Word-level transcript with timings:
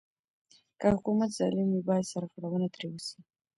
که 0.79 0.87
حکومت 0.95 1.29
ظالم 1.37 1.67
وي 1.71 1.81
بايد 1.87 2.05
سرغړونه 2.11 2.67
ترې 2.73 2.87
وسي. 2.91 3.19